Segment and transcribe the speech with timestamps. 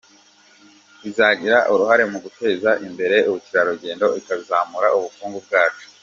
[1.09, 5.85] Izagira uruhare mu guteza imbere ubukerarugengo ikazamure ubukungu bwacu.